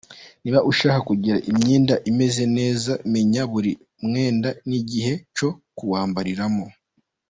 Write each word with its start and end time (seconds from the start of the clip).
Niba 0.41 0.59
ushaka 0.71 0.99
kugira 1.09 1.37
imyenda 1.51 1.95
imeze 2.11 2.43
neza, 2.57 2.91
menya 3.13 3.43
buri 3.51 3.71
mwenda 4.07 4.49
n’igihe 4.67 5.13
cyo 5.35 5.49
kuwambaramo. 5.77 6.65